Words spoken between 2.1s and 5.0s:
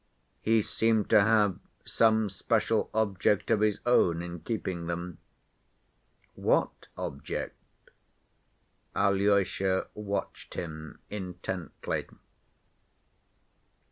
special object of his own in keeping